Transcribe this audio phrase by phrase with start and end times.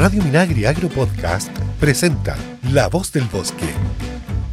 [0.00, 2.34] Radio Minagri Agro Podcast presenta
[2.72, 3.66] La Voz del Bosque.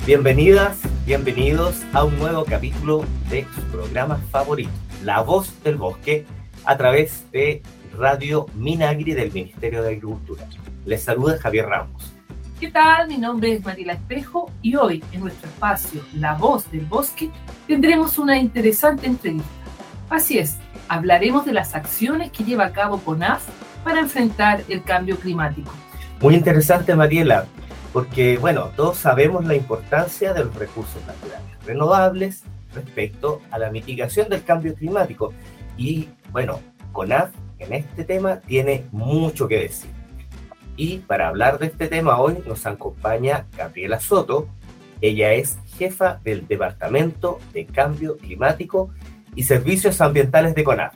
[0.05, 4.69] Bienvenidas, bienvenidos a un nuevo capítulo de su programa favorito,
[5.05, 6.25] La Voz del Bosque,
[6.65, 7.61] a través de
[7.97, 10.45] Radio Minagri del Ministerio de Agricultura.
[10.85, 12.11] Les saluda Javier Ramos.
[12.59, 13.07] ¿Qué tal?
[13.07, 17.31] Mi nombre es Mariela Espejo y hoy en nuestro espacio La Voz del Bosque
[17.67, 19.47] tendremos una interesante entrevista.
[20.09, 20.57] Así es,
[20.89, 23.47] hablaremos de las acciones que lleva a cabo CONAF
[23.87, 25.71] para enfrentar el cambio climático.
[26.19, 27.45] Muy interesante, Mariela,
[27.93, 32.43] porque, bueno, todos sabemos la importancia de los recursos naturales renovables
[32.75, 35.31] respecto a la mitigación del cambio climático.
[35.77, 36.59] Y, bueno,
[36.91, 39.89] CONAF en este tema tiene mucho que decir.
[40.75, 44.49] Y para hablar de este tema hoy nos acompaña Gabriela Soto.
[44.99, 48.89] Ella es jefa del Departamento de Cambio Climático
[49.33, 50.93] y Servicios Ambientales de CONAF.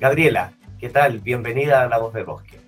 [0.00, 0.54] Gabriela,
[0.84, 1.20] ¿Qué tal?
[1.20, 2.60] Bienvenida a La Voz del Bosque.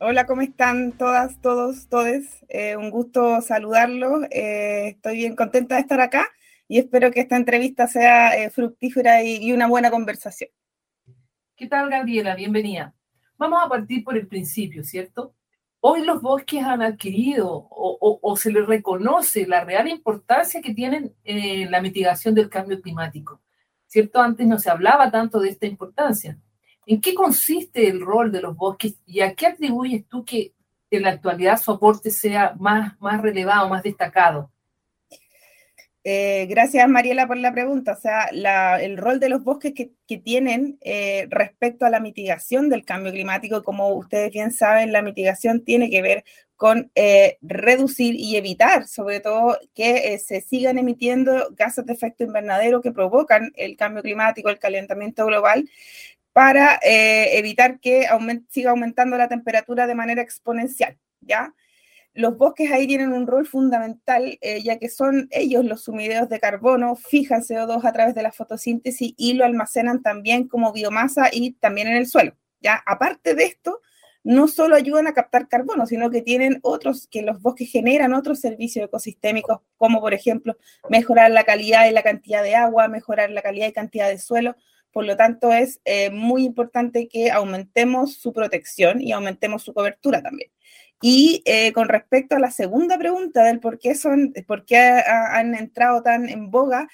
[0.00, 2.44] Hola, ¿cómo están todas, todos, todes?
[2.48, 4.24] Eh, un gusto saludarlos.
[4.32, 6.26] Eh, estoy bien contenta de estar acá
[6.66, 10.50] y espero que esta entrevista sea eh, fructífera y, una buena conversación.
[11.54, 12.34] ¿Qué tal, Gabriela?
[12.34, 12.92] Bienvenida.
[13.38, 15.36] Vamos a partir por el principio, ¿cierto?
[15.78, 21.14] Hoy los bosques han adquirido o, o se les reconoce la real importancia que tienen
[21.22, 23.42] en la mitigación del cambio climático,
[23.86, 24.20] ¿cierto?
[24.20, 26.36] Antes no se hablaba tanto de esta importancia.
[26.86, 30.52] ¿En qué consiste el rol de los bosques y a qué atribuyes tú que
[30.90, 34.50] en la actualidad su aporte sea más, más relevado, más destacado?
[36.06, 37.92] Eh, gracias, Mariela, por la pregunta.
[37.92, 38.26] O sea,
[38.76, 43.64] el rol de los bosques que, tienen eh, respecto a la mitigación del cambio climático,
[43.64, 46.24] como ustedes bien saben, la mitigación tiene que ver
[46.56, 52.80] con eh, reducir y evitar, sobre todo, que se sigan emitiendo gases de efecto invernadero
[52.80, 55.68] que provocan el cambio climático, el calentamiento global
[56.34, 58.08] para eh, evitar que
[58.50, 61.54] siga aumentando la temperatura de manera exponencial, ¿ya?
[62.12, 66.40] Los bosques ahí tienen un rol fundamental, eh, ya que son ellos los sumideros de
[66.40, 71.52] carbono, fijan CO2 a través de la fotosíntesis y lo almacenan también como biomasa y
[71.52, 72.82] también en el suelo, ¿ya?
[72.84, 73.80] Aparte de esto,
[74.24, 78.40] no solo ayudan a captar carbono, sino que tienen otros, que los bosques generan otros
[78.40, 80.56] servicios ecosistémicos, como por ejemplo
[80.88, 84.56] mejorar la calidad y la cantidad de agua, mejorar la calidad y cantidad de suelo,
[84.94, 90.22] por lo tanto, es eh, muy importante que aumentemos su protección y aumentemos su cobertura
[90.22, 90.52] también.
[91.02, 95.56] Y eh, con respecto a la segunda pregunta del por qué, son, por qué han
[95.56, 96.86] entrado tan en boga,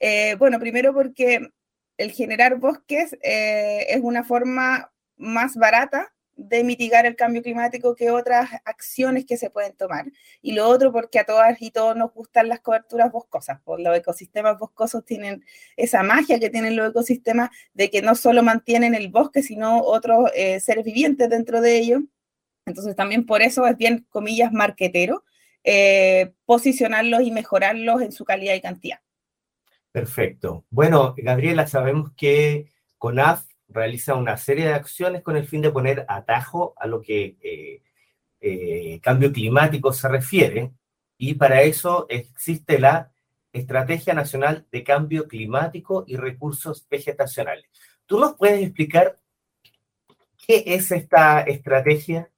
[0.00, 1.48] eh, bueno, primero porque
[1.96, 8.50] el generar bosques es una forma más barata de mitigar el cambio climático que otras
[8.64, 10.06] acciones que se pueden tomar.
[10.42, 13.96] Y lo otro porque a todas y todos nos gustan las coberturas boscosas, por los
[13.96, 15.44] ecosistemas boscosos tienen
[15.76, 20.30] esa magia que tienen los ecosistemas de que no solo mantienen el bosque, sino otros
[20.34, 22.02] eh, seres vivientes dentro de ellos.
[22.66, 25.24] Entonces también por eso es bien, comillas, marquetero,
[25.64, 29.00] eh, posicionarlos y mejorarlos en su calidad y cantidad.
[29.90, 30.66] Perfecto.
[30.68, 32.66] Bueno, Gabriela, sabemos que
[32.98, 37.36] CONAF realiza una serie de acciones con el fin de poner atajo a lo que
[37.42, 37.82] eh,
[38.40, 40.72] eh, cambio climático se refiere,
[41.18, 43.10] y para eso existe la
[43.52, 47.64] Estrategia Nacional de Cambio Climático y Recursos Vegetacionales.
[48.04, 49.18] ¿Tú nos puedes explicar
[50.46, 52.30] qué es esta estrategia?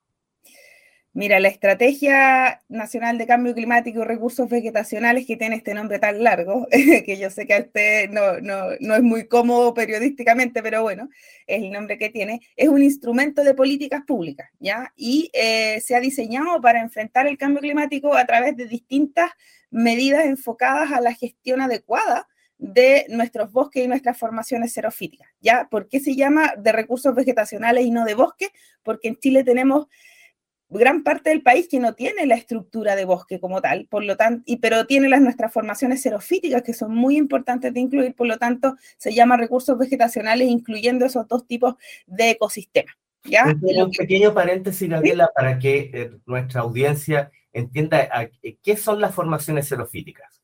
[1.19, 6.23] Mira, la Estrategia Nacional de Cambio Climático y Recursos Vegetacionales, que tiene este nombre tan
[6.23, 10.83] largo, que yo sé que a usted no, no, no, es muy cómodo periodísticamente, pero
[10.83, 11.09] bueno,
[11.49, 14.93] es el nombre que tiene, es un instrumento de políticas públicas, ¿ya?
[14.95, 19.33] Y eh, se ha diseñado para enfrentar el cambio climático a través de distintas
[19.73, 22.29] medidas enfocadas a la gestión adecuada
[22.59, 25.67] de nuestros bosques y nuestras formaciones xerofíticas, ¿ya?
[25.69, 28.51] ¿Por qué se llama de recursos vegetacionales y no de bosque?
[28.85, 29.89] Porque en Chile tenemos
[30.71, 34.17] gran parte del país que no tiene la estructura de bosque como tal, por lo
[34.17, 38.27] tanto, y, pero tiene las nuestras formaciones xerofíticas que son muy importantes de incluir, por
[38.27, 41.77] lo tanto, se llama recursos vegetacionales, incluyendo esos dos tipos
[42.07, 42.95] de ecosistemas.
[43.25, 43.45] ¿ya?
[43.47, 48.09] Un, pequeño paréntesis, Gabriela, para que eh, nuestra audiencia entienda
[48.63, 50.38] qué son las formaciones xerofíticas.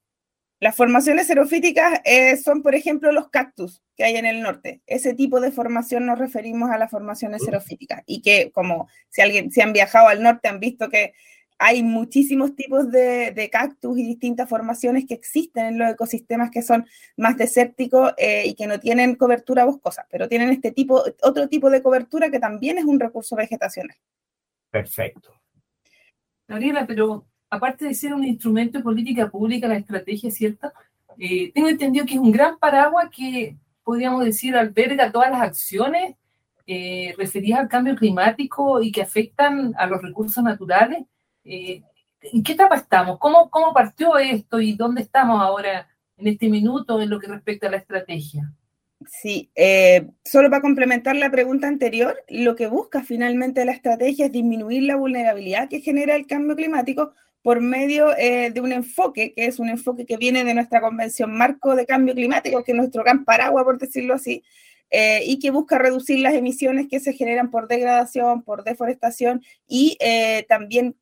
[0.64, 4.80] Las formaciones xerofíticas eh, son, por ejemplo, los cactus que hay en el norte.
[4.86, 9.52] Ese tipo de formación nos referimos a las formaciones xerofíticas y que, como si alguien
[9.52, 11.12] se han viajado al norte, han visto que
[11.58, 16.86] hay muchísimos tipos de, cactus y distintas formaciones que existen en los ecosistemas que son
[17.18, 21.68] más desérticos eh, y que no tienen cobertura boscosa, pero tienen este tipo, otro tipo
[21.68, 23.98] de cobertura que también es un recurso vegetacional.
[24.70, 25.38] Perfecto.
[26.48, 30.72] Gabriela, pero aparte de ser un instrumento de política pública, la estrategia cierta,
[31.18, 36.16] eh, tengo entendido que es un gran paraguas que, podríamos decir, alberga todas las acciones
[36.66, 41.04] eh, referidas al cambio climático y que afectan a los recursos naturales.
[41.44, 41.82] Eh,
[42.20, 43.18] ¿En qué etapa estamos?
[43.18, 47.68] ¿Cómo, ¿Cómo partió esto y dónde estamos ahora en este minuto en lo que respecta
[47.68, 48.50] a la estrategia?
[49.06, 54.32] Sí, eh, solo para complementar la pregunta anterior, lo que busca finalmente la estrategia es
[54.32, 57.12] disminuir la vulnerabilidad que genera el cambio climático
[57.44, 61.30] por medio eh, de un enfoque, que es un enfoque que viene de nuestra Convención
[61.36, 64.42] Marco de Cambio Climático, que es nuestro gran paraguas, por decirlo así,
[64.90, 69.98] eh, y que busca reducir las emisiones que se generan por degradación, por deforestación y
[70.48, 70.96] también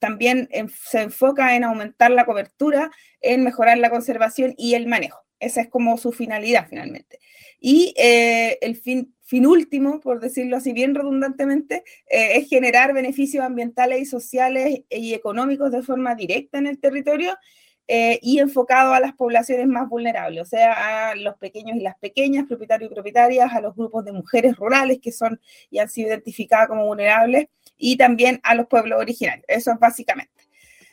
[0.00, 0.48] también
[0.90, 2.90] se enfoca en aumentar la cobertura,
[3.20, 5.20] en mejorar la conservación y el manejo.
[5.38, 7.20] Esa es como su finalidad finalmente.
[7.60, 13.44] Y eh, el fin, fin, último, por decirlo así bien redundantemente, eh, es generar beneficios
[13.44, 17.38] ambientales y sociales y económicos de forma directa en el territorio
[17.86, 21.96] eh, y enfocado a las poblaciones más vulnerables, o sea, a los pequeños y las
[21.98, 25.40] pequeñas, propietarios y propietarias, a los grupos de mujeres rurales que son
[25.70, 27.46] y han sido identificadas como vulnerables
[27.78, 29.44] y también a los pueblos originarios.
[29.48, 30.32] Eso es básicamente.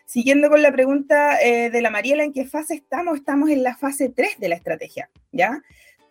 [0.05, 3.17] Siguiendo con la pregunta eh, de la Mariela, ¿en qué fase estamos?
[3.17, 5.61] Estamos en la fase 3 de la estrategia, ¿ya?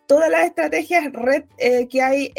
[0.06, 2.32] Todas las estrategias red eh, que hay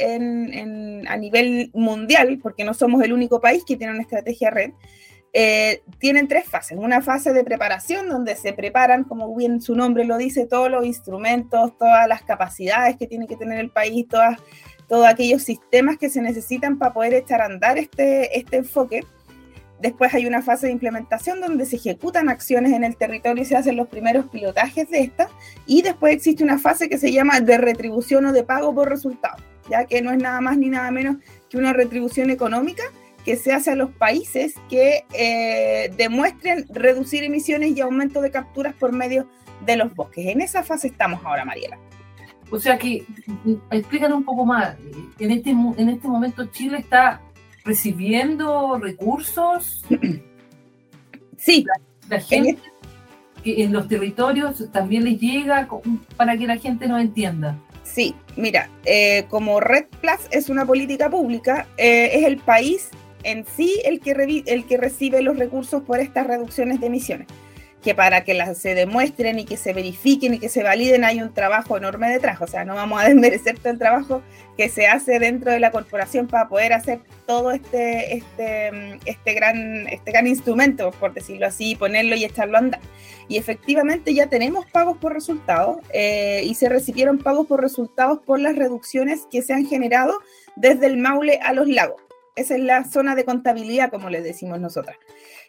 [1.08, 4.72] a nivel mundial, porque no somos el único país que tiene una estrategia red,
[5.34, 6.78] eh, tienen tres fases.
[6.78, 10.86] Una fase de preparación, donde se preparan, como bien su nombre lo dice, todos los
[10.86, 14.40] instrumentos, todas las capacidades que tiene que tener el país, todas,
[14.88, 19.02] todos aquellos sistemas que se necesitan para poder echar a andar este, este enfoque.
[19.82, 23.56] Después hay una fase de implementación donde se ejecutan acciones en el territorio y se
[23.56, 25.30] hacen los primeros pilotajes de esta.
[25.66, 29.38] Y después existe una fase que se llama de retribución o de pago por resultado,
[29.70, 31.18] ya que no es nada más ni nada menos
[31.50, 32.84] que una retribución económica
[33.24, 38.74] que se hace a los países que eh, demuestren reducir emisiones y aumento de capturas
[38.74, 39.28] por medio
[39.66, 40.28] de los bosques.
[40.28, 41.78] En esa fase estamos ahora, Mariela.
[42.50, 43.04] O sea que,
[43.72, 44.78] explícanos un poco más.
[45.20, 47.22] En este, en este momento Chile está
[47.68, 49.84] recibiendo recursos.
[51.40, 51.64] Sí.
[52.10, 52.58] La, gente
[53.44, 55.70] que en los territorios también les llega
[56.16, 57.56] para que la gente no entienda.
[57.84, 62.90] Sí, mira, eh, como Red Plus es una política pública, eh, es el país
[63.22, 67.28] en sí el que, el que recibe los recursos por estas reducciones de emisiones
[67.88, 71.22] que para que las se demuestren y que se verifiquen y que se validen hay
[71.22, 72.42] un trabajo enorme detrás.
[72.42, 74.22] O sea, no vamos a desmerecer todo el trabajo
[74.58, 79.88] que se hace dentro de la corporación para poder hacer todo este, este, este, gran,
[79.88, 82.82] este gran instrumento, por decirlo así, ponerlo y echarlo a andar.
[83.30, 88.42] Y efectivamente ya tenemos pagos por resultados eh, y se recibieron pagos por resultados por
[88.42, 90.20] las reducciones que se han generado
[90.58, 92.02] desde el Maule a los lagos.
[92.36, 94.98] Esa es la zona de contabilidad, como les decimos nosotras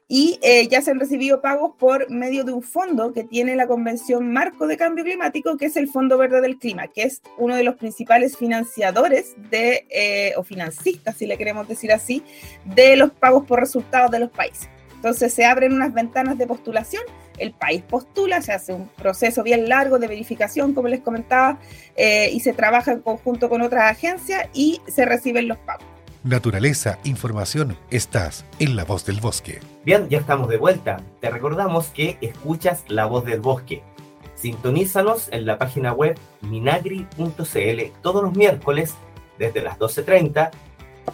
[0.09, 3.67] y eh, ya se han recibido pagos por medio de un fondo que tiene la
[3.67, 7.55] Convención Marco de Cambio Climático, que es el Fondo Verde del Clima, que es uno
[7.55, 12.23] de los principales financiadores de, eh, o financistas, si le queremos decir así,
[12.65, 14.71] de los pagos por resultados de los países.
[14.95, 17.03] Entonces se abren unas ventanas de postulación,
[17.37, 21.61] el país postula, se hace un proceso bien largo de verificación, como les comentaba,
[21.97, 26.99] eh, y se trabaja en conjunto con otras agencias y se reciben los pagos naturaleza,
[27.05, 29.61] información, estás en La Voz del Bosque.
[29.85, 31.03] Bien, ya estamos de vuelta.
[31.21, 33.83] Te recordamos que escuchas La Voz del Bosque.
[34.35, 38.95] Sintonízanos en la página web minagri.cl todos los miércoles
[39.39, 40.51] desde las 12.30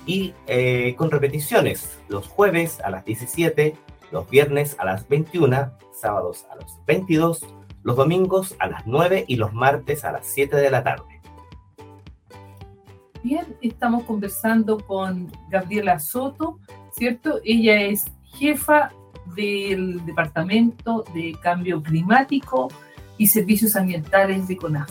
[0.06, 3.74] y eh, con repeticiones los jueves a las 17,
[4.10, 7.40] los viernes a las 21, sábados a las 22,
[7.82, 11.13] los domingos a las 9 y los martes a las 7 de la tarde.
[13.24, 16.58] Bien, estamos conversando con Gabriela Soto,
[16.92, 17.40] ¿cierto?
[17.42, 18.04] Ella es
[18.36, 18.92] jefa
[19.34, 22.68] del Departamento de Cambio Climático
[23.16, 24.90] y Servicios Ambientales de CONAF.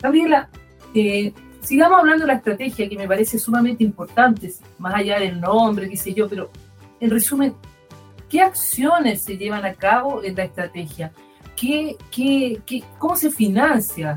[0.00, 0.50] Gabriela,
[0.94, 5.88] eh, sigamos hablando de la estrategia que me parece sumamente importante, más allá del nombre,
[5.88, 6.50] qué sé yo, pero
[6.98, 7.54] en resumen,
[8.28, 11.12] ¿qué acciones se llevan a cabo en la estrategia?
[11.54, 14.16] ¿Qué, qué, qué, ¿Cómo se financia?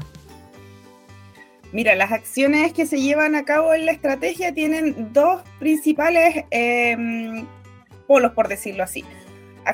[1.77, 7.45] Mira, las acciones que se llevan a cabo en la estrategia tienen dos principales em,
[8.07, 9.05] polos, por decirlo así.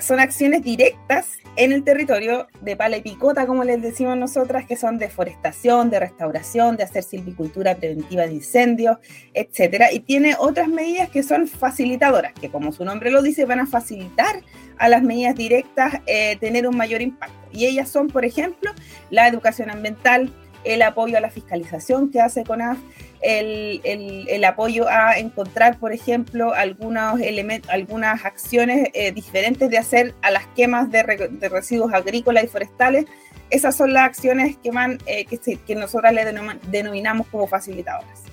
[0.01, 4.75] Son acciones directas en el territorio de pala y picota, como les decimos nosotras, que
[4.75, 8.97] son de forestación, de restauración, de hacer silvicultura preventiva de incendios,
[9.33, 9.93] etcétera.
[9.93, 13.65] Y tiene otras medidas que son facilitadoras, que como su nombre lo dice, van a
[13.65, 14.41] facilitar
[14.77, 17.37] a las medidas directas eh, tener un mayor impacto.
[17.53, 18.71] Y ellas son, por ejemplo,
[19.09, 20.33] la educación ambiental,
[20.63, 22.77] el apoyo a la fiscalización que hace CONAF,
[23.21, 30.13] el, el, apoyo a encontrar, por ejemplo, algunos elementos, algunas acciones eh, diferentes de hacer
[30.21, 31.03] a las quemas de,
[31.49, 33.05] residuos agrícolas y forestales.
[33.49, 36.25] Esas son las acciones que, van, eh, que, que nosotras le
[36.69, 38.23] denominamos como facilitadoras.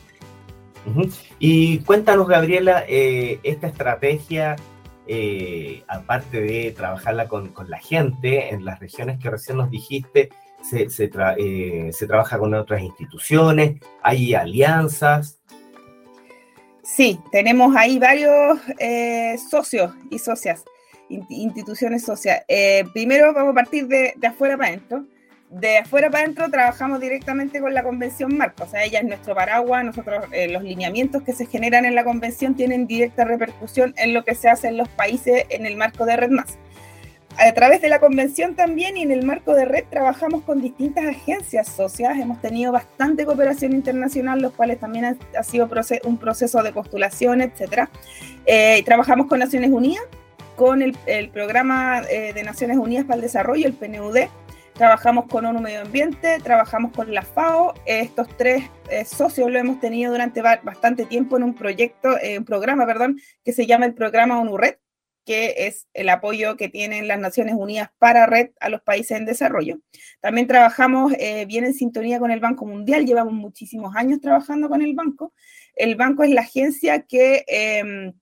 [1.38, 4.56] Y cuéntanos, Gabriela, eh, esta estrategia,
[5.06, 10.30] eh, aparte de trabajarla con, la gente en las regiones que recién nos dijiste,
[10.62, 10.88] se,
[11.38, 15.38] eh, se trabaja con otras instituciones, hay alianzas.
[16.82, 18.58] Sí, tenemos ahí varios
[19.48, 20.64] socios y socias,
[21.08, 22.42] instituciones socias.
[22.92, 25.04] primero vamos a partir de, de afuera para adentro
[25.50, 29.34] de afuera para adentro trabajamos directamente con la Convención Marco, o sea, ella es nuestro
[29.34, 34.14] paraguas, nosotros eh, los lineamientos que se generan en la Convención tienen directa repercusión en
[34.14, 36.56] lo que se hace en los países en el marco de Red Más.
[37.36, 41.06] A través de la convención también y en el marco de red trabajamos con distintas
[41.06, 42.18] agencias socias.
[42.18, 45.68] Hemos tenido bastante cooperación internacional, los cuales también ha, sido
[46.04, 47.88] un proceso de postulación, etc.
[48.44, 50.04] Eh, trabajamos con Naciones Unidas,
[50.56, 50.94] con el,
[51.32, 54.28] programa eh, de Naciones Unidas para el Desarrollo, el PNUD,
[54.80, 57.74] Trabajamos con ONU Medio Ambiente, trabajamos con la FAO.
[57.84, 62.46] Estos tres eh, socios lo hemos tenido durante bastante tiempo en un proyecto, eh, un
[62.46, 64.76] programa, perdón, que se llama el programa ONU Red,
[65.24, 69.26] que es el apoyo que tienen las Naciones Unidas para red a los países en
[69.26, 69.78] desarrollo.
[70.20, 74.82] También trabajamos eh, bien en sintonía con el Banco Mundial, llevamos muchísimos años trabajando con
[74.82, 75.32] el banco.
[75.74, 78.12] El banco es la agencia que em,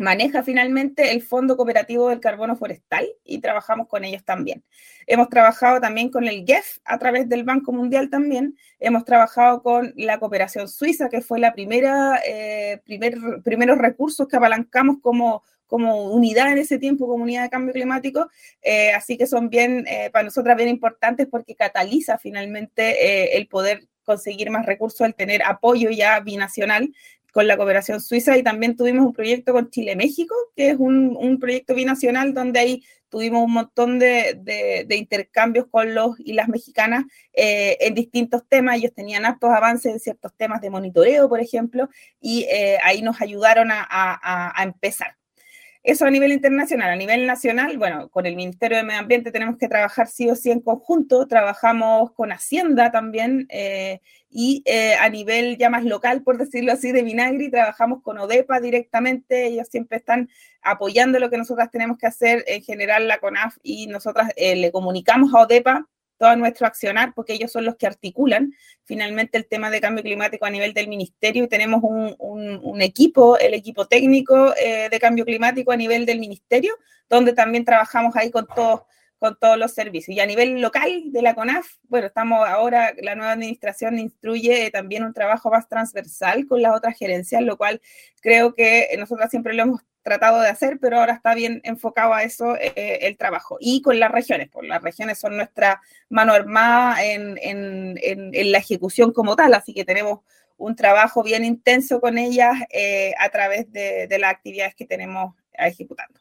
[0.00, 4.64] maneja finalmente el Fondo Cooperativo del Carbono Forestal y trabajamos con ellos también.
[5.06, 8.56] Hemos trabajado también con el GEF a través del Banco Mundial también.
[8.78, 14.36] Hemos trabajado con la cooperación suiza, que fue la primera, eh, primer, primeros recursos que
[14.36, 18.28] apalancamos como, como unidad en ese tiempo, comunidad de cambio climático.
[18.60, 23.86] Eh, así que son bien, eh, para nosotras bien importantes porque cataliza finalmente el poder
[24.02, 26.92] conseguir más recursos, el tener apoyo ya binacional
[27.32, 31.38] con la cooperación suiza y también tuvimos un proyecto con Chile-México, que es un, un,
[31.38, 34.40] proyecto binacional donde ahí tuvimos un montón de,
[34.86, 38.78] de, intercambios con los y las mexicanas eh, en distintos temas.
[38.78, 41.88] Ellos tenían altos avances en ciertos temas de monitoreo, por ejemplo,
[42.20, 45.19] y eh, ahí nos ayudaron a, a, a empezar.
[45.82, 46.90] Eso a nivel internacional.
[46.90, 50.34] A nivel nacional, bueno, con el Ministerio de Medio Ambiente tenemos que trabajar sí o
[50.36, 51.26] sí en conjunto.
[51.26, 56.92] Trabajamos con Hacienda también eh, y eh, a nivel ya más local, por decirlo así,
[56.92, 59.46] de Vinagri, trabajamos con ODEPA directamente.
[59.46, 60.28] Ellos siempre están
[60.60, 64.70] apoyando lo que nosotras tenemos que hacer, en general la CONAF, y nosotras eh, le
[64.72, 65.88] comunicamos a ODEPA
[66.20, 68.52] todo nuestro accionar, porque ellos son los que articulan
[68.84, 73.38] finalmente el tema de cambio climático a nivel del ministerio y tenemos un, un, equipo,
[73.38, 76.74] el equipo técnico eh, de cambio climático a nivel del ministerio,
[77.08, 78.82] donde también trabajamos ahí con todos
[79.18, 80.16] con todos los servicios.
[80.16, 85.04] Y a nivel local de la CONAF, bueno, estamos ahora, la nueva administración instruye también
[85.04, 87.82] un trabajo más transversal con las otras gerencias, lo cual
[88.22, 92.22] creo que nosotros siempre lo hemos tratado de hacer, pero ahora está bien enfocado a
[92.22, 93.56] eso eh, el trabajo.
[93.60, 98.58] Y con las regiones, pues las regiones son nuestra mano armada en, en, en, la
[98.58, 100.20] ejecución como tal, así que tenemos
[100.56, 105.34] un trabajo bien intenso con ellas eh, a través de, de, las actividades que tenemos
[105.52, 106.20] ejecutando.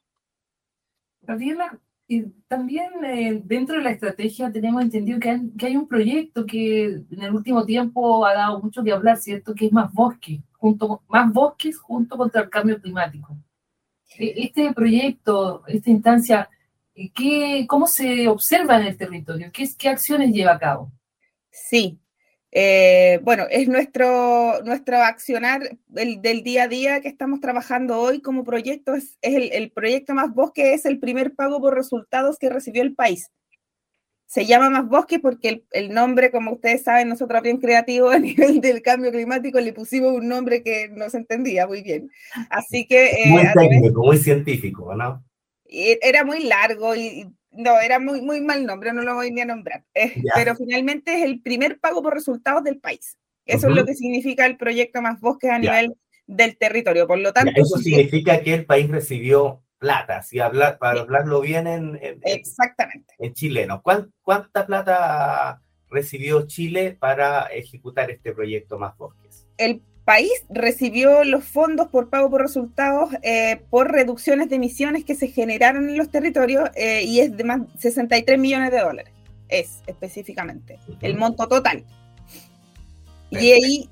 [1.22, 1.80] Gabriela,
[2.12, 6.44] y también eh, dentro de la estrategia tenemos entendido que hay, que hay, un proyecto
[6.44, 9.54] que en el último tiempo ha dado mucho que hablar, ¿cierto?
[9.54, 13.38] Que es más bosques, junto, más bosques junto contra el cambio climático.
[14.18, 16.50] E, este proyecto, esta instancia,
[16.96, 19.52] eh, ¿qué, ¿cómo se observa en el territorio?
[19.52, 20.92] ¿Qué, acciones lleva a cabo?
[21.52, 22.00] Sí,
[22.52, 28.22] eh, bueno, es nuestro, nuestro accionar del, del, día a día que estamos trabajando hoy
[28.22, 28.96] como proyecto.
[28.96, 32.82] Es, es el, el, proyecto Más Bosque, es el primer pago por resultados que recibió
[32.82, 33.32] el país.
[34.30, 38.20] Se llama Más Bosque porque el, el nombre, como ustedes saben, nosotros bien creativos a
[38.20, 42.12] nivel del cambio climático le pusimos un nombre que no se entendía muy bien.
[42.52, 43.08] Así que...
[43.24, 45.26] Eh, muy técnico, muy científico, ¿no?
[45.66, 49.46] Era muy largo y no, era muy, muy mal nombre, no lo voy ni a
[49.46, 49.84] nombrar.
[49.96, 53.18] Eh, pero finalmente es el primer pago por resultados del país.
[53.48, 55.96] Eso es lo que significa el proyecto Más Bosques a nivel
[56.28, 57.08] del territorio.
[57.08, 61.66] Por lo tanto, eso significa que el país recibió plata, si hablar, para hablarlo bien
[61.66, 63.16] en, Exactamente.
[63.18, 63.82] en chileno.
[63.82, 69.48] ¿Cuánta plata recibió Chile para ejecutar este proyecto Más Bosques?
[69.58, 75.16] El país recibió los fondos por pago por resultados eh, por reducciones de emisiones que
[75.16, 79.14] se generaron en los territorios eh, y es de más de 63 millones de dólares.
[79.48, 81.84] Es específicamente el monto total.
[83.32, 83.90] Y ahí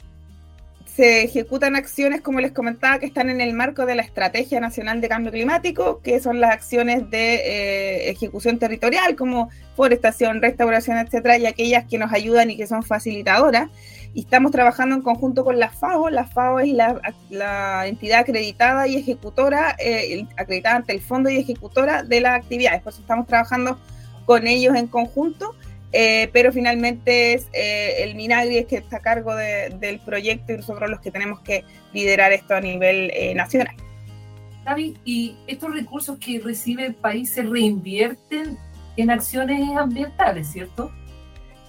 [0.97, 4.99] se ejecutan acciones, como les comentaba, que están en el marco de la Estrategia Nacional
[4.99, 11.37] de Cambio Climático, que son las acciones de eh, ejecución territorial, como forestación, restauración, etcétera,
[11.37, 13.69] y aquellas que nos ayudan y que son facilitadoras
[14.15, 16.09] y estamos trabajando en conjunto con la FAO.
[16.09, 22.01] La FAO es la, entidad acreditada y ejecutora, eh, acreditada ante el fondo y ejecutora
[22.01, 22.81] de las actividades.
[22.81, 23.77] Por eso estamos trabajando
[24.25, 25.53] con ellos en conjunto
[25.93, 30.89] eh, pero finalmente es eh, el Minagri que está a cargo del proyecto y nosotros
[30.89, 31.63] los que tenemos que
[31.93, 33.75] liderar esto a nivel eh, nacional.
[34.65, 38.57] David, ¿y estos recursos que recibe el país se reinvierten
[38.97, 40.91] en acciones ambientales, cierto?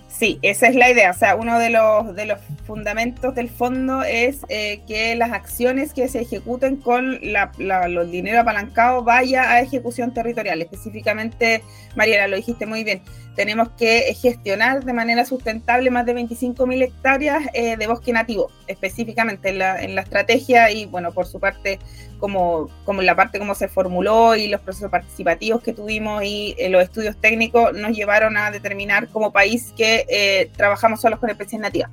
[0.09, 1.11] Sí, esa es la idea.
[1.11, 5.93] O sea, uno de los, de los fundamentos del fondo es eh, que las acciones
[5.93, 7.53] que se ejecuten con la,
[7.89, 10.61] los dinero apalancado vaya a ejecución territorial.
[10.63, 11.63] Específicamente,
[11.95, 13.03] Mariela, lo dijiste muy bien,
[13.39, 19.51] tenemos que gestionar de manera sustentable más de 25.000 hectáreas eh, de bosque nativo, específicamente
[19.51, 21.79] en la, en la estrategia y, bueno, por su parte,
[22.19, 26.69] como, como la parte como se formuló y los procesos participativos que tuvimos y eh,
[26.69, 31.61] los estudios técnicos nos llevaron a determinar como país que eh, trabajamos solo con especies
[31.61, 31.93] nativas.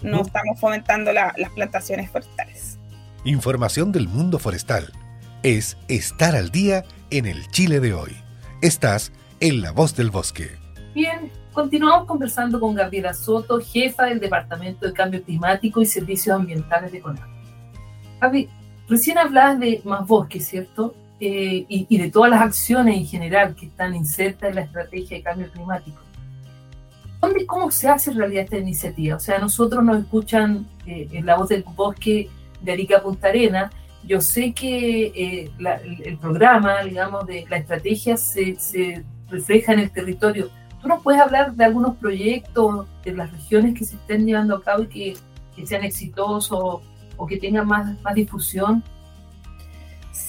[0.00, 2.78] No estamos fomentando las plantaciones forestales.
[3.24, 4.92] Información del mundo forestal.
[5.42, 8.16] Es estar al día en el Chile de hoy.
[8.62, 10.67] Estás en La Voz del Bosque.
[10.98, 16.90] Bien, continuamos conversando con Gabriela Soto, jefa del Departamento de Cambio Climático y Servicios Ambientales
[16.90, 17.24] de CONAF.
[18.88, 20.96] Recién hablabas de más bosque, ¿cierto?
[21.20, 25.22] Eh, y, de todas las acciones en general que están insertas en la estrategia de
[25.22, 25.98] cambio climático.
[27.20, 29.14] ¿Dónde, ¿Cómo se hace en realidad esta iniciativa?
[29.18, 32.28] O sea, nosotros nos escuchan eh, en la voz del bosque
[32.60, 33.70] de Arica Punta Arena.
[34.02, 35.50] Yo sé que eh,
[36.04, 40.50] el, programa, digamos, de la estrategia se, se refleja en el territorio.
[40.80, 44.62] ¿Tú nos puedes hablar de algunos proyectos de las regiones que se estén llevando a
[44.62, 45.16] cabo y que,
[45.66, 46.82] sean exitosos
[47.16, 48.82] o que tenga más, más difusión?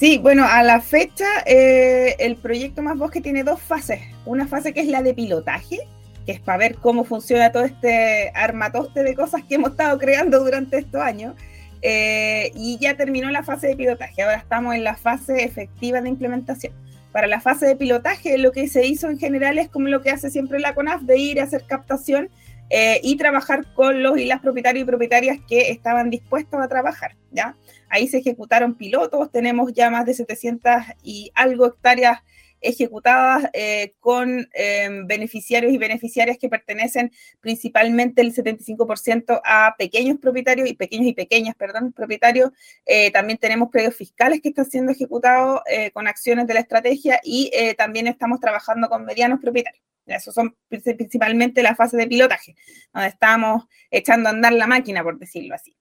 [0.00, 4.00] Sí, bueno, a la fecha eh, el proyecto Más Bosque tiene dos fases.
[4.24, 5.80] Una fase que es la de pilotaje,
[6.24, 10.42] que es para ver cómo funciona todo este armatoste de cosas que hemos estado creando
[10.42, 11.34] durante estos años.
[11.82, 14.22] Eh, y ya terminó la fase de pilotaje.
[14.22, 16.72] Ahora estamos en la fase efectiva de implementación.
[17.12, 20.10] Para la fase de pilotaje, lo que se hizo en general es como lo que
[20.10, 22.30] hace siempre la CONAF, de ir a hacer captación
[22.70, 27.16] eh, y trabajar con los y las propietarios y propietarias que estaban dispuestos a trabajar,
[27.32, 27.56] ¿ya?
[27.88, 32.20] Ahí se ejecutaron pilotos, tenemos ya más de 700 y algo hectáreas
[32.60, 40.68] ejecutadas eh, con em, beneficiarios y beneficiarias que pertenecen principalmente el 75% a pequeños propietarios
[40.68, 42.50] y pequeños y pequeñas, perdón, propietarios.
[42.86, 45.60] Eh, también tenemos predios fiscales que están siendo ejecutados
[45.92, 49.84] con acciones de la estrategia y también estamos trabajando con medianos propietarios.
[50.06, 52.56] Eso son principalmente la fase de pilotaje,
[52.92, 55.76] donde estamos echando a andar la máquina, por decirlo así.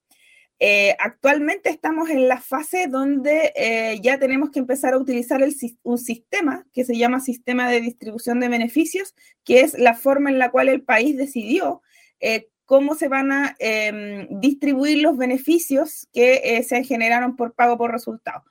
[0.61, 5.41] Eh, actualmente estamos en la fase donde eh, ya tenemos que empezar a utilizar
[5.83, 10.37] un sistema que se llama sistema de distribución de beneficios, que es la forma en
[10.37, 11.81] la cual el país decidió
[12.19, 17.91] eh, cómo se van a em, distribuir los beneficios que se generaron por pago por
[17.91, 18.43] resultado.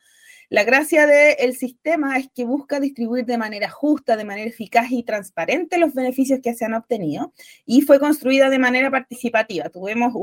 [0.51, 5.03] La gracia del sistema es que busca distribuir de manera justa, de manera eficaz y
[5.03, 7.35] transparente los beneficios que se han obtenido
[7.67, 9.69] y fue construida de manera participativa.
[9.69, 10.15] Tuvimos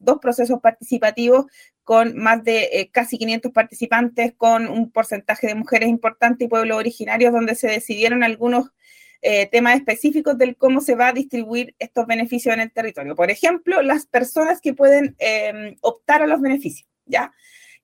[0.00, 1.46] dos procesos participativos
[1.84, 6.76] con más de eh, casi 500 participantes, con un porcentaje de mujeres importante y pueblos
[6.76, 8.72] originarios, donde se decidieron algunos
[9.22, 13.16] eh, temas específicos del cómo se va a distribuir estos beneficios en el territorio.
[13.16, 17.32] Por ejemplo, las personas que pueden em, optar a los beneficios, ¿ya?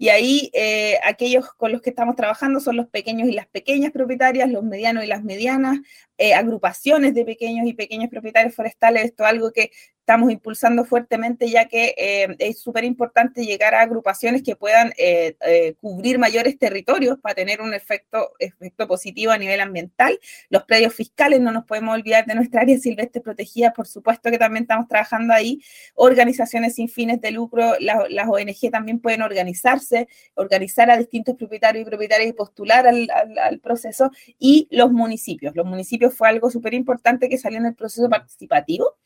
[0.02, 3.92] Y ahí eh, aquellos con los que estamos trabajando son los pequeños y las pequeñas
[3.92, 5.78] propietarias, los medianos y las medianas,
[6.18, 9.04] eh, agrupaciones de pequeños y pequeños propietarios forestales.
[9.04, 9.70] Esto es algo que
[10.12, 15.37] estamos impulsando fuertemente ya que eh, es súper importante llegar a agrupaciones que puedan eh,
[15.40, 20.18] eh, cubrir mayores territorios para tener un efecto, efecto positivo a nivel ambiental.
[20.51, 24.37] Los predios fiscales, no nos podemos olvidar de nuestra área silvestre protegida, por supuesto que
[24.37, 25.62] también estamos trabajando ahí.
[25.94, 31.88] Organizaciones sin fines de lucro, las ONG también pueden organizarse, organizar a distintos propietarios y
[31.88, 33.09] propietarias y postular al,
[33.42, 34.11] al proceso.
[34.38, 35.57] Y los municipios.
[35.57, 38.98] Los municipios fue algo súper importante que salió en el proceso participativo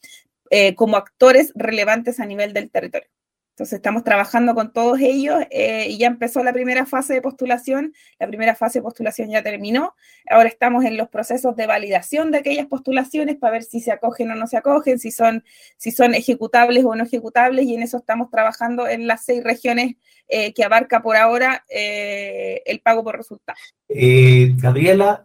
[0.50, 3.08] eh, como actores relevantes a nivel del territorio.
[3.56, 7.94] Entonces estamos trabajando con todos ellos eh, y ya empezó la primera fase de postulación.
[8.18, 9.94] La primera fase de postulación ya terminó.
[10.28, 14.30] Ahora estamos en los procesos de validación de aquellas postulaciones para ver si se acogen
[14.30, 15.42] o no se acogen, si son,
[15.78, 19.94] si son ejecutables o no ejecutables y en eso estamos trabajando en las seis regiones
[20.28, 23.74] eh, que abarca por ahora el pago por resultados.
[23.88, 25.24] Gabriela,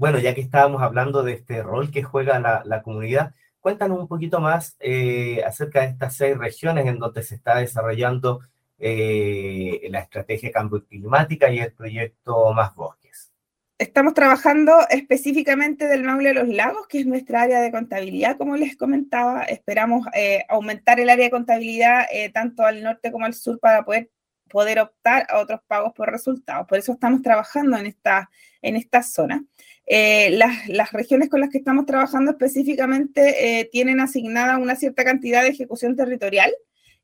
[0.00, 4.08] bueno, ya que estábamos hablando de este rol que juega la, la comunidad, Cuéntanos un
[4.08, 8.40] poquito más eh, acerca de estas seis regiones en donde se está desarrollando
[8.78, 13.30] eh, la estrategia cambio climática y el proyecto Más Bosques.
[13.76, 18.56] Estamos trabajando específicamente del Maule de los Lagos, que es nuestra área de contabilidad, como
[18.56, 19.44] les comentaba.
[19.44, 24.10] Esperamos eh, aumentar el área de contabilidad tanto al norte como al sur para poder
[24.50, 26.66] poder optar a otros pagos por resultados.
[26.66, 28.28] Por eso estamos trabajando en esta,
[28.60, 29.44] en esta zona.
[29.92, 35.02] Eh, las, las, regiones con las que estamos trabajando específicamente eh, tienen asignada una cierta
[35.02, 36.52] cantidad de ejecución territorial,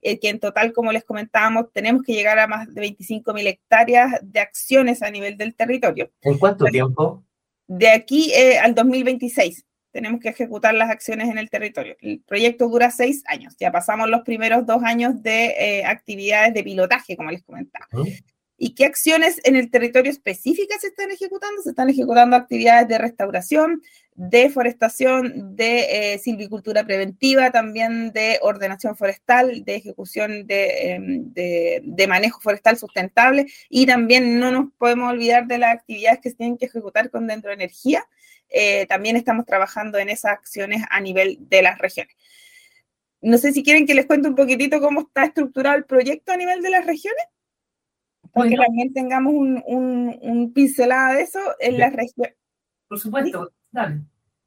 [0.03, 4.21] eh, que en total, como les comentábamos, tenemos que llegar a más de 25.000 hectáreas
[4.23, 6.13] de acciones a nivel del territorio.
[6.23, 7.25] ¿En cuánto tiempo?
[7.67, 11.97] De aquí al 2026 tenemos que ejecutar las acciones en el territorio.
[12.01, 13.57] El proyecto dura seis años.
[13.59, 17.89] Ya pasamos los primeros dos años de actividades de pilotaje, como les comentaba.
[18.59, 21.61] ¿Y qué acciones en el territorio específicas se están ejecutando?
[21.63, 23.83] Se están ejecutando actividades de restauración,
[24.15, 32.41] deforestación, de eh, silvicultura preventiva, también de ordenación forestal, de ejecución em, de, de, manejo
[32.41, 36.65] forestal sustentable y también no nos podemos olvidar de las actividades que se tienen que
[36.65, 38.07] ejecutar con dentro de energía.
[38.49, 42.17] Eh, también estamos trabajando en esas acciones a nivel de las regiones.
[43.21, 46.37] No sé si quieren que les cuente un poquitito cómo está estructurado el proyecto a
[46.39, 47.25] nivel de las regiones
[48.37, 52.35] para que también tengamos un, un, pincelada de eso en las regiones.
[52.87, 54.03] Por supuesto, dale.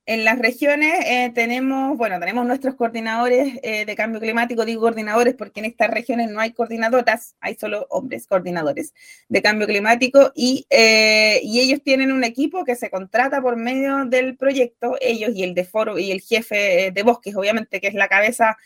[0.05, 5.35] En las regiones eh, tenemos, bueno, tenemos nuestros coordinadores eh, de cambio climático, digo coordinadores
[5.35, 8.93] porque en estas regiones no hay coordinadoras, hay solo hombres coordinadores
[9.27, 14.05] de cambio climático y, eh, y ellos tienen un equipo que se contrata por medio
[14.05, 17.93] del proyecto, ellos y el de foro y el jefe de bosques, obviamente, que es
[17.93, 18.57] la cabeza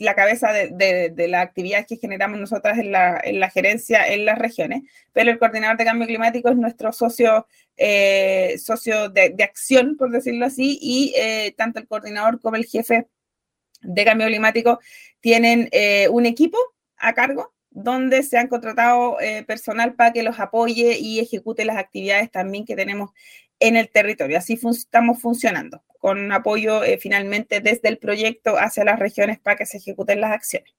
[0.00, 4.24] la cabeza de, de, las actividades que generamos nosotras en la, en la, gerencia en
[4.24, 4.82] las regiones,
[5.12, 10.46] pero el coordinador de cambio climático es nuestro socio, eh, socio de, acción, por decirlo
[10.46, 13.08] así, y eh, tanto el coordinador como el jefe
[13.82, 14.80] de cambio climático
[15.20, 16.56] tienen eh, un equipo
[16.96, 22.30] a cargo donde se han contratado personal para que los apoye y ejecute las actividades
[22.30, 23.10] también que tenemos
[23.60, 24.38] en el territorio.
[24.38, 29.66] Así estamos funcionando, con apoyo eh, finalmente desde el proyecto hacia las regiones para que
[29.66, 30.74] se ejecuten las acciones.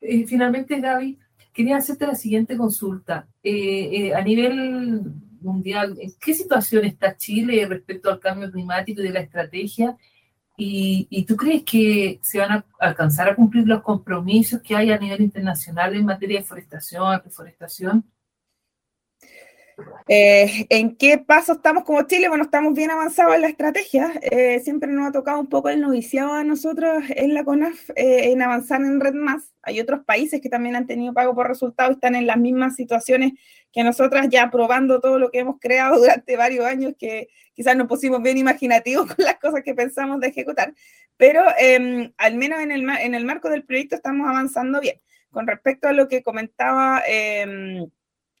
[0.00, 1.18] Eh, finalmente, Gaby,
[1.52, 3.28] quería hacerte la siguiente consulta.
[3.42, 5.02] Eh, a nivel
[5.42, 9.96] mundial, ¿en qué situación está Chile respecto al cambio climático y de la estrategia?
[10.56, 14.90] ¿Y, ¿Y, tú crees que se van a alcanzar a cumplir los compromisos que hay
[14.90, 18.10] a nivel internacional en materia de forestación, reforestación?
[20.08, 22.28] Eh, ¿En qué paso estamos como Chile?
[22.28, 24.12] Bueno, estamos bien avanzados en la estrategia.
[24.22, 28.30] Eh, siempre nos ha tocado un poco el noviciado a nosotros en la CONAF eh,
[28.30, 29.52] en avanzar en Red Más.
[29.62, 32.76] Hay otros países que también han tenido pago por resultados y están en las mismas
[32.76, 33.32] situaciones
[33.72, 37.86] que nosotras, ya probando todo lo que hemos creado durante varios años, que quizás nos
[37.86, 40.72] pusimos bien imaginativos con las cosas que pensamos de ejecutar.
[41.18, 45.00] Pero em, al menos en el, en el marco del proyecto estamos avanzando bien.
[45.30, 47.90] Con respecto a lo que comentaba em,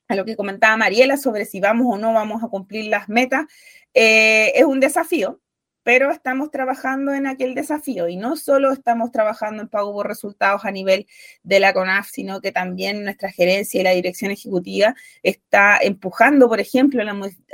[0.08, 3.46] a lo que comentaba Mariela sobre si vamos o no vamos a cumplir las metas,
[3.94, 5.40] eh, es un desafío,
[5.82, 8.08] pero estamos trabajando en aquel desafío.
[8.08, 11.06] Y no solo estamos trabajando en pago por resultados a nivel
[11.44, 16.60] de la CONAF, sino que también nuestra gerencia y la dirección ejecutiva está empujando, por
[16.60, 17.04] ejemplo,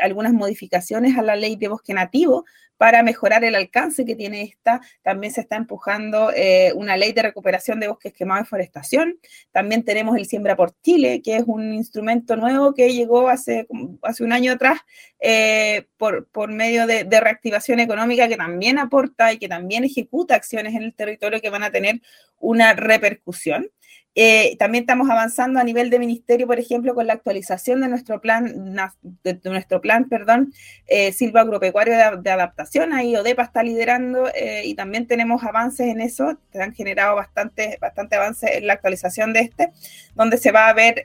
[0.01, 4.81] algunas modificaciones a la ley de bosque nativo para mejorar el alcance que tiene esta.
[5.03, 9.19] También se está empujando eh, una ley de recuperación de bosques quemados y forestación.
[9.53, 13.67] También tenemos el Siembra por Chile, que es un instrumento nuevo que llegó hace,
[14.03, 14.81] hace un año atrás
[15.21, 20.35] eh, por, por medio de, de reactivación económica que también aporta y que también ejecuta
[20.35, 22.01] acciones en el territorio que van a tener
[22.39, 23.71] una repercusión.
[24.15, 28.21] Eh, también estamos avanzando a nivel de ministerio, por ejemplo, con la actualización de nuestro
[28.21, 28.77] plan,
[29.25, 30.53] de, nuestro plan, perdón,
[30.87, 32.93] eh, agropecuario de, adaptación.
[32.93, 36.39] Ahí ODEPA está liderando eh, y también tenemos avances en eso.
[36.53, 39.73] Se han generado bastante, bastante avances en la actualización de este,
[40.15, 41.05] donde se va a ver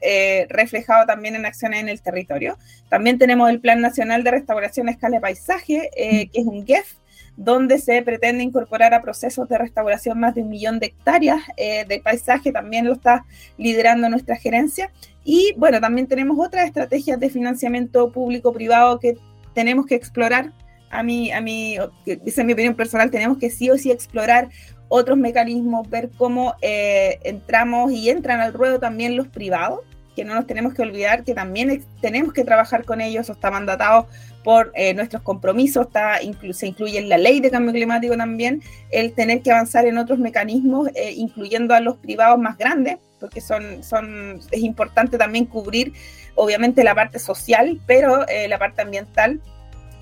[0.50, 2.58] reflejado también en acciones en el territorio.
[2.90, 6.96] También tenemos el Plan Nacional de Restauración a Escala de Paisaje, que es un GEF,
[7.38, 11.86] donde se pretende incorporar a procesos de restauración más de un millón de hectáreas eh,
[11.88, 13.26] de paisaje, también lo está
[13.58, 14.92] liderando nuestra gerencia.
[15.24, 19.18] Y bueno, también tenemos otras estrategias de financiamiento público-privado que
[19.54, 20.52] tenemos que explorar.
[20.90, 24.50] A mí, a mí, esa es mi opinión personal, tenemos que sí o sí explorar
[24.90, 29.82] otros mecanismos, ver cómo eh, entramos y entran al ruedo también los privados
[30.18, 34.08] que no nos tenemos que olvidar que también tenemos que trabajar con ellos, está mandatado
[34.44, 36.18] por eh, nuestros compromisos, está,
[36.54, 40.18] se incluye en la ley de cambio climático también, el tener que avanzar en otros
[40.18, 45.94] mecanismos, eh, incluyendo a los privados más grandes, porque son, son, es importante también cubrir,
[46.34, 49.40] obviamente, la parte social, pero eh, la parte ambiental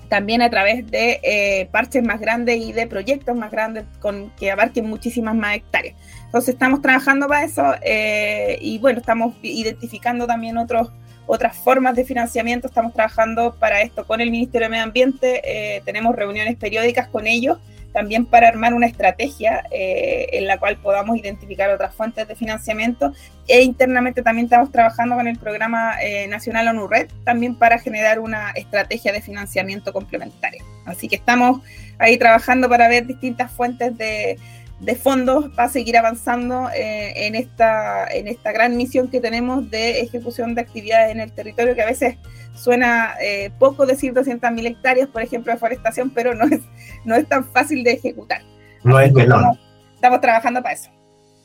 [0.08, 4.88] también a través de parches más grandes y de proyectos más grandes con, que abarquen
[4.88, 5.94] muchísimas más hectáreas.
[6.26, 10.90] Entonces estamos trabajando para eso eh, y bueno, estamos identificando también otros,
[11.26, 12.66] otras formas de financiamiento.
[12.66, 17.26] Estamos trabajando para esto con el Ministerio de Medio Ambiente, eh, tenemos reuniones periódicas con
[17.26, 17.58] ellos
[17.96, 23.14] también para armar una estrategia eh, en la cual podamos identificar otras fuentes de financiamiento
[23.48, 28.18] e internamente también estamos trabajando con el programa eh, nacional ONU Red también para generar
[28.18, 30.62] una estrategia de financiamiento complementaria.
[30.84, 31.62] Así que estamos
[31.98, 34.38] ahí trabajando para ver distintas fuentes de,
[34.80, 40.00] de fondos para seguir avanzando eh, en, esta, en esta gran misión que tenemos de
[40.00, 42.16] ejecución de actividades en el territorio, que a veces
[42.54, 46.60] suena eh, poco decir 200.000 hectáreas, por ejemplo, de forestación, pero no es,
[47.04, 48.42] no es tan fácil de ejecutar.
[48.84, 49.58] No es estamos,
[49.94, 50.90] estamos, trabajando para eso.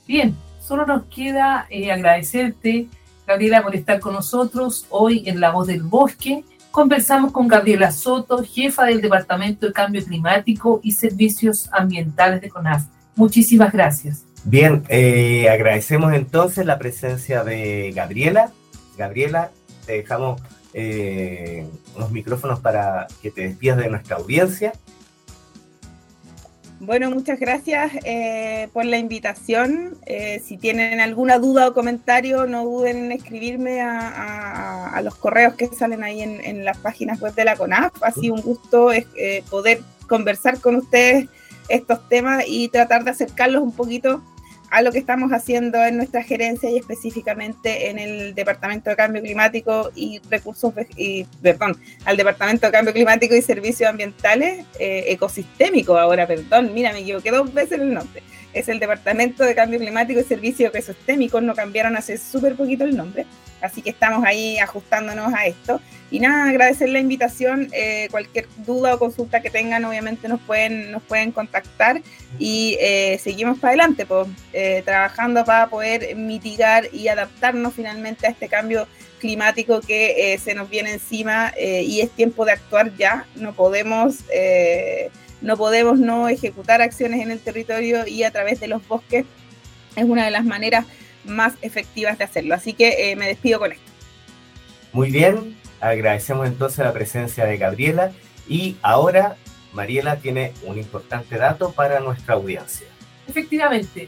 [0.08, 2.88] Bien, solo nos queda eh, agradecerte,
[3.26, 6.44] Gabriela, por estar con nosotros hoy en La Voz del Bosque.
[6.70, 12.84] Conversamos con Gabriela Soto, jefa del Departamento de Cambio Climático y Servicios Ambientales de CONAF.
[13.16, 14.24] Muchísimas gracias.
[14.44, 18.52] Bien, eh, agradecemos entonces la presencia de Gabriela.
[18.98, 19.52] Gabriela,
[19.86, 20.42] te dejamos
[20.74, 24.74] eh, unos micrófonos para que te despidas de nuestra audiencia.
[26.80, 29.98] Bueno, muchas gracias eh, por la invitación.
[30.44, 36.04] si tienen alguna duda o comentario, no duden en escribirme a, los correos que salen
[36.04, 37.94] ahí en, en, las páginas web de la CONAF.
[38.02, 38.90] Ha sido un gusto
[39.52, 41.30] poder conversar con ustedes
[41.76, 44.22] estos temas y tratar de acercarlos un poquito
[44.72, 49.22] a lo que estamos haciendo en nuestra gerencia y específicamente en el Departamento de Cambio
[49.22, 56.00] Climático y Recursos, y, perdón, al Departamento de Cambio Climático y Servicios Ambientales eh, Ecosistémicos,
[56.00, 58.24] ahora, perdón, mira, me equivoqué dos veces el nombre.
[58.54, 62.96] Es el Departamento de Cambio Climático y Servicios Ecosistémicos, no cambiaron hace súper poquito el
[62.96, 63.26] nombre,
[63.62, 65.82] así que estamos ahí ajustándonos a esto.
[66.12, 67.70] Y nada, agradecer la invitación.
[67.72, 72.02] Eh, cualquier duda o consulta que tengan, obviamente nos pueden, nos pueden contactar
[72.38, 78.32] y eh, seguimos para adelante, pues, eh, trabajando para poder mitigar y adaptarnos finalmente a
[78.32, 78.88] este cambio
[79.22, 83.28] climático que se nos viene encima y es tiempo de actuar ya.
[83.36, 84.16] No podemos,
[85.42, 89.26] no podemos no ejecutar acciones en el territorio y a través de los bosques
[89.96, 90.88] es una de las maneras
[91.24, 92.56] más efectivas de hacerlo.
[92.56, 93.92] Así que me despido con esto.
[94.92, 98.12] Muy bien, Agradecemos entonces la presencia de Gabriela
[98.48, 99.36] y ahora
[99.74, 102.88] Mariela tiene un importante dato para nuestra audiencia.
[103.28, 104.08] Efectivamente,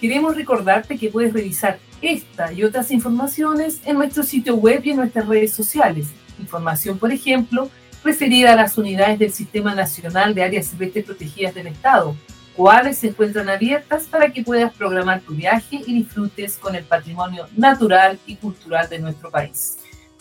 [0.00, 4.98] queremos recordarte que puedes revisar esta y otras informaciones en nuestro sitio web y en
[4.98, 6.08] nuestras redes sociales.
[6.38, 7.68] Información, por ejemplo,
[8.04, 12.14] referida a las unidades del Sistema Nacional de Áreas Silvestres Protegidas del Estado,
[12.54, 17.48] cuales se encuentran abiertas para que puedas programar tu viaje y disfrutes con el patrimonio
[17.56, 19.78] natural y cultural de nuestro país.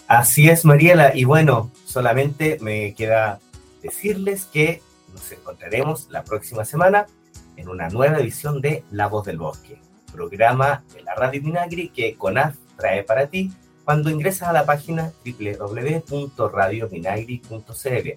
[0.08, 1.16] Así es, Mariela.
[1.16, 3.40] Y bueno, solamente me queda
[3.82, 4.82] decirles que
[5.14, 7.08] nos encontraremos la próxima semana
[7.58, 12.16] en una nueva edición de La Voz del Bosque, programa de la Radio Minagri que
[12.16, 13.52] CONAF trae para ti
[13.84, 18.10] cuando ingresas a la página www.radiominagri.cl.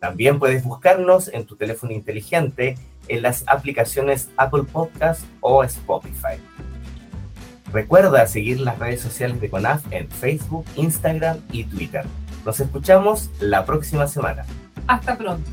[0.00, 6.40] También puedes buscarnos en tu teléfono inteligente en las aplicaciones Apple Podcast o Spotify.
[7.72, 12.04] Recuerda seguir las redes sociales de CONAF en Facebook, Instagram y Twitter.
[12.44, 14.44] Nos escuchamos la próxima semana.
[14.86, 15.50] Hasta pronto.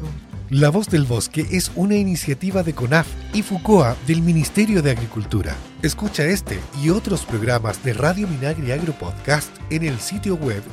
[0.50, 5.54] La Voz del Bosque es una iniciativa de CONAF y FUCOA del Ministerio de Agricultura.
[5.82, 10.64] Escucha este y otros programas de Radio Minagri Agro Podcast en el sitio web